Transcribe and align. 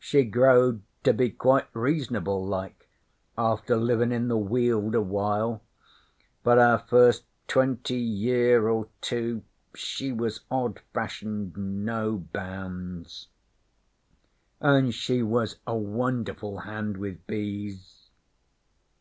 'She 0.00 0.24
growed 0.24 0.82
to 1.04 1.12
be 1.14 1.30
quite 1.30 1.68
reasonable 1.72 2.44
like 2.44 2.88
after 3.36 3.76
livin' 3.76 4.10
in 4.10 4.26
the 4.26 4.36
Weald 4.36 4.96
awhile, 4.96 5.62
but 6.42 6.58
our 6.58 6.80
first 6.80 7.22
twenty 7.46 8.00
year 8.00 8.66
or 8.68 8.88
two 9.00 9.44
she 9.76 10.10
was 10.10 10.40
odd 10.50 10.80
fashioned, 10.92 11.56
no 11.56 12.16
bounds. 12.18 13.28
And 14.58 14.92
she 14.92 15.22
was 15.22 15.58
a 15.68 15.76
won'erful 15.76 16.62
hand 16.64 16.96
with 16.96 17.24
bees.' 17.28 18.10